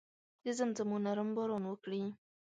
[0.43, 2.03] د زمزمو نرم باران وکړي